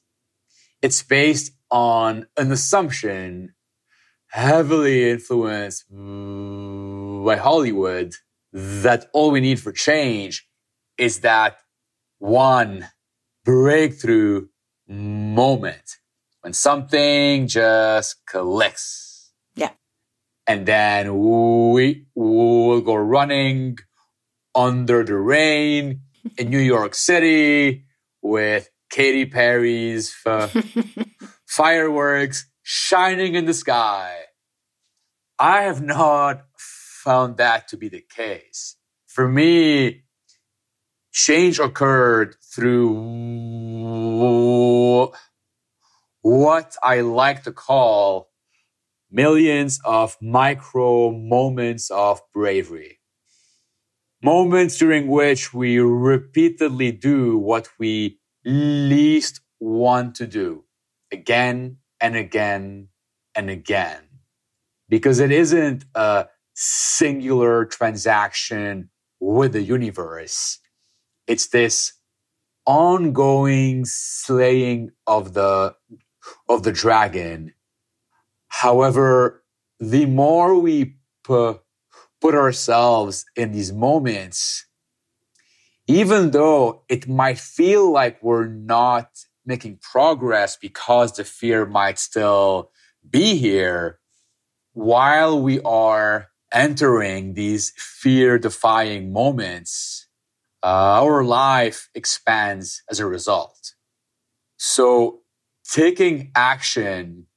[0.81, 3.53] it's based on an assumption
[4.27, 8.13] heavily influenced by Hollywood
[8.53, 10.47] that all we need for change
[11.01, 11.57] is that
[12.19, 12.87] one
[13.43, 14.45] breakthrough
[14.87, 15.97] moment
[16.41, 19.31] when something just clicks.
[19.55, 19.71] Yeah.
[20.45, 23.79] And then we will go running
[24.53, 26.01] under the rain
[26.37, 27.85] in New York City
[28.21, 30.55] with Katy Perry's f-
[31.47, 34.17] fireworks shining in the sky.
[35.39, 38.75] I have not found that to be the case.
[39.07, 40.03] For me,
[41.11, 42.93] change occurred through
[46.21, 48.29] what I like to call
[49.11, 53.01] millions of micro moments of bravery
[54.23, 60.63] moments during which we repeatedly do what we least want to do
[61.11, 62.87] again and again
[63.35, 64.01] and again.
[64.89, 68.89] Because it isn't a singular transaction
[69.19, 70.59] with the universe.
[71.31, 71.93] It's this
[72.65, 75.77] ongoing slaying of the,
[76.49, 77.53] of the dragon.
[78.49, 79.41] However,
[79.79, 81.61] the more we put
[82.19, 84.65] put ourselves in these moments,
[85.87, 89.07] even though it might feel like we're not
[89.45, 92.71] making progress because the fear might still
[93.09, 94.01] be here,
[94.73, 100.07] while we are entering these fear defying moments,
[100.63, 103.73] uh, our life expands as a result.
[104.57, 105.21] So
[105.69, 107.27] taking action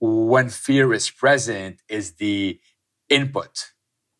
[0.00, 2.60] when fear is present is the
[3.08, 3.72] input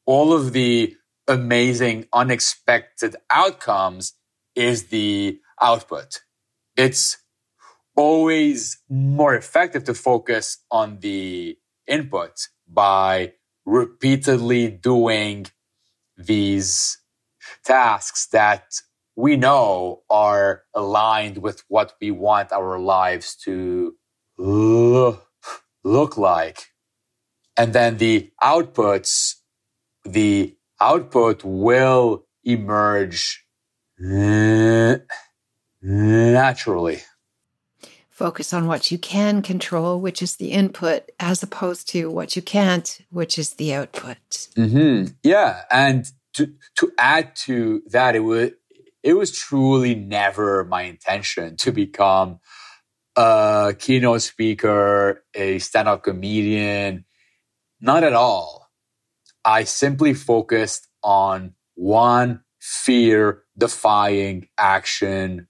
[0.06, 0.96] all of the
[1.28, 4.14] amazing, unexpected outcomes
[4.56, 6.22] is the output.
[6.76, 7.18] It's
[7.96, 13.34] always more effective to focus on the input by
[13.66, 15.46] repeatedly doing
[16.16, 16.99] these
[17.64, 18.64] tasks that
[19.16, 23.94] we know are aligned with what we want our lives to
[24.38, 25.26] look,
[25.84, 26.66] look like.
[27.56, 29.34] And then the outputs
[30.04, 33.44] the output will emerge
[35.82, 37.02] naturally.
[38.08, 42.42] Focus on what you can control, which is the input, as opposed to what you
[42.42, 44.18] can't, which is the output.
[44.56, 45.12] Mm-hmm.
[45.22, 48.50] Yeah, and to to add to that, it was
[49.02, 52.40] it was truly never my intention to become
[53.16, 57.04] a keynote speaker, a stand-up comedian.
[57.80, 58.60] Not at all
[59.44, 65.48] I simply focused on one fear defying action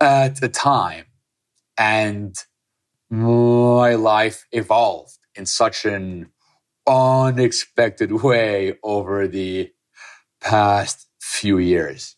[0.00, 1.06] at a time.
[1.78, 2.36] And
[3.10, 6.30] my life evolved in such an
[6.86, 9.70] unexpected way over the
[10.40, 12.16] past few years.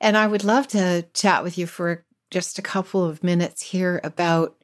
[0.00, 4.00] And I would love to chat with you for just a couple of minutes here
[4.04, 4.56] about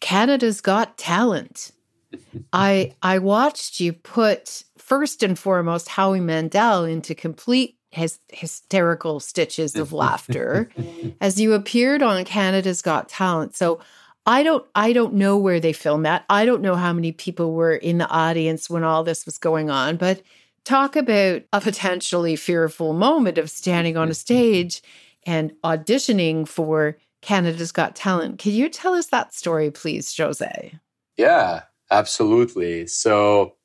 [0.00, 1.72] Canada's Got Talent
[2.52, 9.74] I I watched you put first and foremost Howie Mandel into complete his hysterical stitches
[9.74, 10.70] of laughter
[11.20, 13.56] as you appeared on Canada's Got Talent.
[13.56, 13.80] So
[14.26, 16.24] I don't I don't know where they filmed that.
[16.28, 19.70] I don't know how many people were in the audience when all this was going
[19.70, 20.22] on, but
[20.64, 24.14] talk about a potentially fearful moment of standing on a mm-hmm.
[24.14, 24.82] stage
[25.26, 28.38] and auditioning for Canada's Got Talent.
[28.38, 30.78] Can you tell us that story, please, Joze?
[31.16, 32.86] Yeah, absolutely.
[32.86, 33.56] So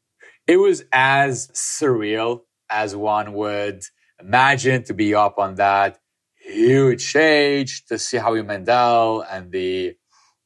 [0.47, 3.83] it was as surreal as one would
[4.19, 5.99] imagine to be up on that
[6.37, 9.95] huge stage to see Howie Mandel and the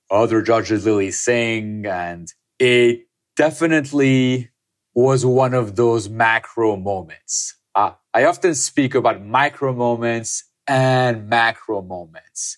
[0.09, 1.85] other judges, Lilly Singh.
[1.85, 4.49] And it definitely
[4.93, 7.55] was one of those macro moments.
[7.75, 12.57] Uh, I often speak about micro moments and macro moments.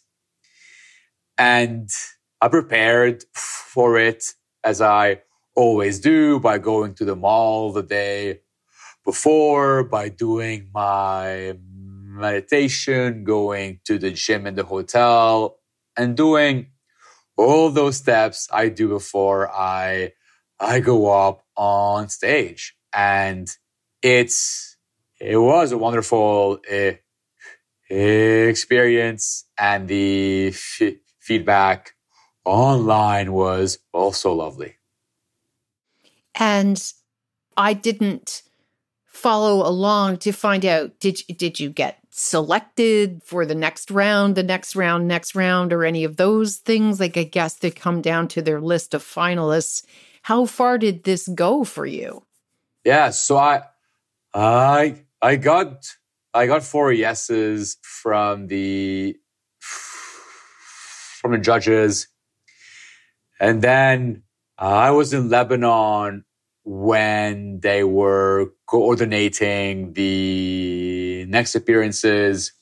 [1.38, 1.90] And
[2.40, 5.22] I prepared for it as I
[5.56, 8.42] always do by going to the mall the day
[9.04, 15.58] before, by doing my meditation, going to the gym in the hotel,
[15.98, 16.68] and doing
[17.38, 20.14] all those steps I do before I
[20.60, 22.76] I go up on stage.
[22.92, 23.48] And
[24.02, 24.78] it's
[25.20, 26.94] it was a wonderful uh,
[27.90, 31.94] experience, and the f- feedback
[32.44, 34.78] online was also lovely.
[36.34, 36.92] And
[37.56, 38.42] I didn't
[39.06, 44.42] follow along to find out did did you get selected for the next round, the
[44.42, 47.00] next round, next round, or any of those things?
[47.00, 49.86] Like I guess they come down to their list of finalists.
[50.22, 52.24] How far did this go for you?
[52.84, 53.64] Yeah, so I
[54.34, 55.86] I I got
[56.34, 59.18] I got four yeses from the
[59.60, 62.08] from the judges.
[63.40, 64.24] And then
[64.58, 66.26] I was in Lebanon
[66.64, 72.54] when they were coordinating the next appearances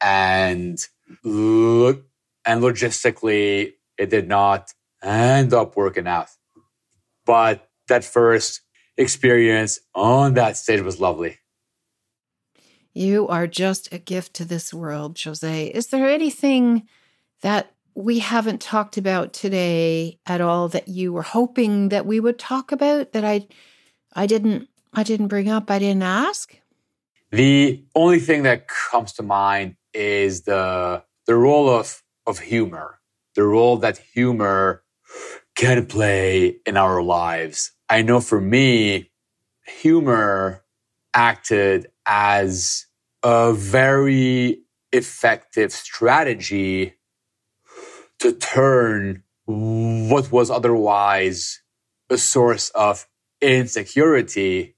[0.00, 0.78] and
[1.22, 2.04] look
[2.44, 6.28] and logistically it did not end up working out.
[7.26, 8.60] But that first
[8.96, 11.38] experience on that stage was lovely.
[12.92, 15.70] You are just a gift to this world, Joze.
[15.70, 16.86] Is there anything
[17.42, 22.38] that we haven't talked about today at all that you were hoping that we would
[22.38, 23.46] talk about that I
[24.14, 26.56] I didn't I didn't bring up, I didn't ask?
[27.30, 33.00] The only thing that comes to mind is the the role of of humor,
[33.34, 34.82] the role that humor
[35.54, 37.72] can play in our lives.
[37.88, 39.10] I know for me,
[39.66, 40.64] humor
[41.12, 42.86] acted as
[43.22, 46.94] a very effective strategy
[48.18, 51.62] to turn what was otherwise
[52.10, 53.06] a source of
[53.40, 54.76] insecurity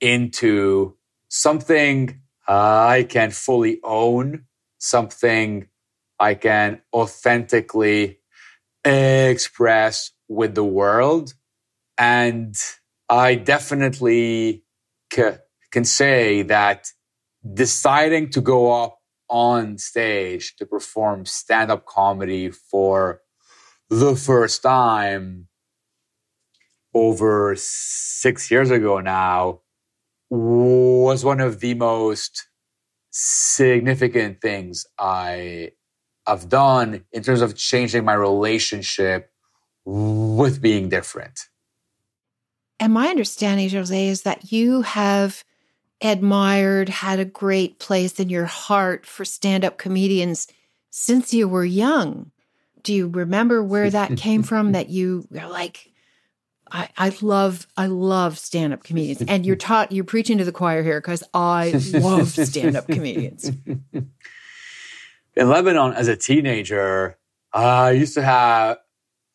[0.00, 0.96] into
[1.28, 4.46] something I can fully own,
[4.78, 5.68] something
[6.18, 8.17] I can authentically
[8.84, 11.34] express with the world.
[11.96, 12.54] And
[13.08, 14.64] I definitely
[15.10, 16.88] can say that
[17.54, 18.98] deciding to go up
[19.28, 23.20] on stage to perform stand up comedy for
[23.90, 25.48] the first time
[26.94, 29.60] over six years ago now
[30.30, 32.48] was one of the most
[33.10, 35.72] significant things I
[36.28, 39.30] have done in terms of changing my relationship
[39.84, 41.48] with being different.
[42.80, 45.44] And my understanding, Joze, is that you have
[46.00, 50.46] admired, had a great place in your heart for stand up comedians
[50.90, 52.30] since you were young.
[52.82, 54.72] Do you remember where that came from?
[54.72, 55.90] That you are like,
[56.70, 60.52] I, I love I love stand up comedians, and you're taught you're preaching to the
[60.52, 63.50] choir here because I love stand up comedians.
[65.38, 67.16] In Lebanon, as a teenager,
[67.52, 68.78] I used to have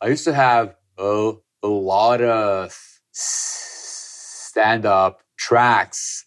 [0.01, 1.31] I used to have a,
[1.63, 2.77] a lot of
[3.13, 6.25] stand up tracks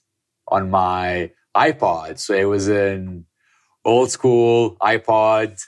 [0.49, 2.19] on my iPod.
[2.19, 3.27] So it was an
[3.85, 5.63] old school iPod,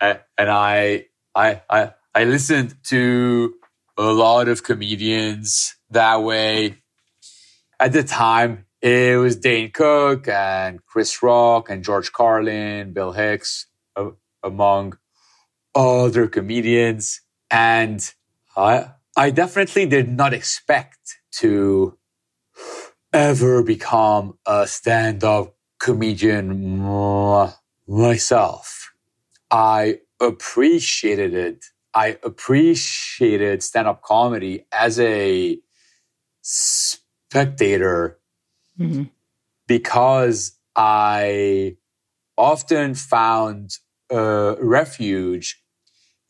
[0.00, 3.54] and I I I I listened to
[3.98, 6.78] a lot of comedians that way.
[7.78, 13.66] At the time, it was Dane Cook and Chris Rock and George Carlin, Bill Hicks,
[13.96, 14.10] uh,
[14.44, 14.96] among
[15.74, 17.20] other comedians.
[17.50, 18.08] And
[18.56, 21.98] I, I definitely did not expect to
[23.12, 26.78] ever become a stand up comedian
[27.88, 28.92] myself.
[29.50, 31.64] I appreciated it.
[31.92, 35.58] I appreciated stand up comedy as a
[36.42, 38.20] spectator
[38.78, 39.04] mm-hmm.
[39.66, 41.76] because I
[42.36, 43.78] often found
[44.10, 45.62] a refuge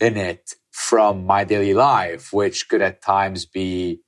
[0.01, 4.01] in it from my daily life, which could at times be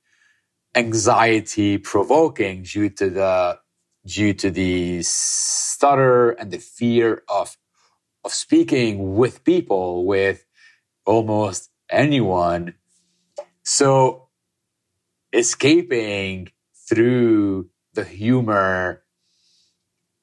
[0.75, 3.59] anxiety provoking due to the
[4.05, 7.57] due to the stutter and the fear of
[8.23, 10.45] of speaking with people with
[11.05, 12.75] almost anyone
[13.63, 14.27] so
[15.33, 16.49] escaping
[16.87, 17.69] through
[17.99, 19.03] the humor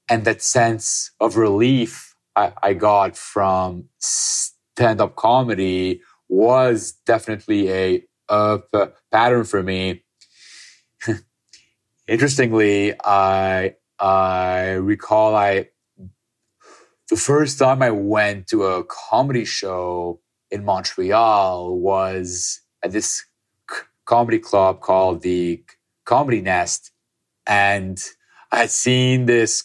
[0.09, 8.03] and that sense of relief I, I got from stand up comedy was definitely a,
[8.29, 8.61] a
[9.12, 10.05] pattern for me.
[12.09, 15.68] Interestingly, I I recall I
[17.11, 20.20] the first time I went to a comedy show
[20.51, 23.24] in Montreal was at this
[24.07, 25.62] comedy club called the
[26.05, 26.93] Comedy Nest.
[27.47, 28.03] And
[28.51, 29.65] I had seen this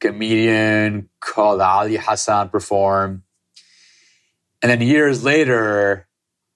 [0.00, 3.22] comedian called Ali Hassan perform.
[4.60, 6.08] And then years later,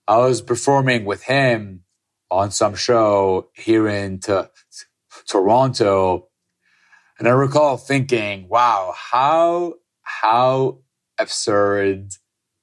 [0.08, 1.84] I was performing with him
[2.30, 4.42] on some show here in t-
[5.26, 6.28] Toronto.
[7.18, 10.80] And I recall thinking, wow, how, how
[11.18, 12.12] absurd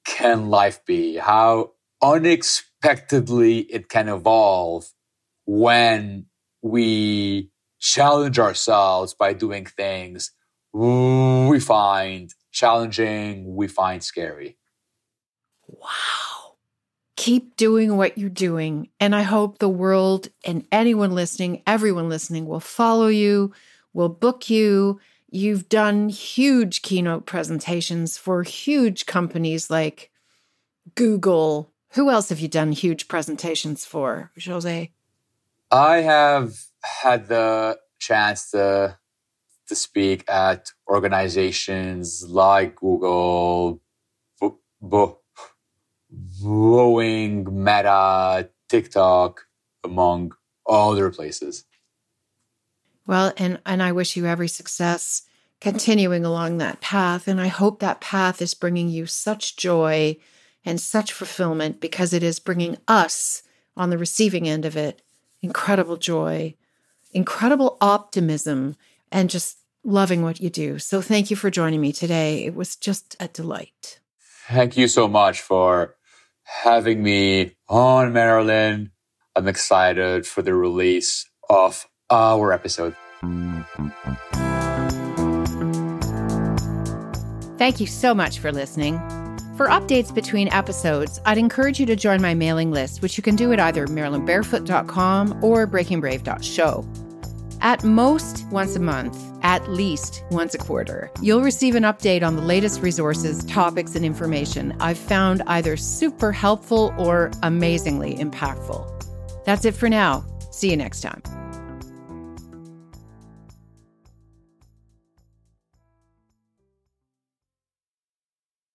[0.04, 1.16] can life be?
[1.16, 4.92] How unexpectedly it can evolve
[5.46, 6.26] when
[6.62, 7.50] we
[7.84, 10.32] challenge ourselves by doing things
[10.72, 14.56] we find challenging, we find scary.
[15.68, 16.56] Wow.
[17.16, 18.88] Keep doing what you're doing.
[18.98, 23.52] And I hope the world and anyone listening, everyone listening, will follow you,
[23.92, 24.98] will book you.
[25.30, 30.10] You've done huge keynote presentations for huge companies like
[30.96, 31.72] Google.
[31.92, 34.90] Who else have you done huge presentations for, Joze?
[35.70, 38.98] I have had the chance to
[39.66, 43.80] to speak at organizations like Google,
[46.42, 49.40] Boeing, Meta, TikTok,
[49.82, 50.32] among
[50.68, 51.64] other places.
[53.06, 55.22] Well, and and I wish you every success
[55.60, 60.16] continuing along that path and I hope that path is bringing you such joy
[60.62, 63.42] and such fulfillment because it is bringing us
[63.74, 65.00] on the receiving end of it
[65.44, 66.54] incredible joy,
[67.12, 68.76] incredible optimism
[69.12, 70.78] and just loving what you do.
[70.78, 72.44] So thank you for joining me today.
[72.44, 74.00] It was just a delight.
[74.48, 75.96] Thank you so much for
[76.44, 78.90] having me on Marilyn.
[79.36, 82.96] I'm excited for the release of our episode.
[87.58, 89.00] Thank you so much for listening.
[89.56, 93.36] For updates between episodes, I'd encourage you to join my mailing list, which you can
[93.36, 96.84] do at either marilynbarefoot.com or breakingbrave.show.
[97.60, 102.34] At most once a month, at least once a quarter, you'll receive an update on
[102.34, 108.90] the latest resources, topics, and information I've found either super helpful or amazingly impactful.
[109.44, 110.24] That's it for now.
[110.50, 111.22] See you next time.